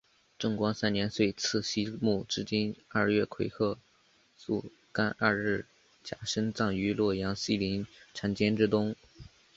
[0.39, 3.77] 正光三年岁次析木之津二月癸亥
[4.35, 5.67] 朔廿二日
[6.03, 8.95] 甲申葬于洛阳西陵缠涧之东。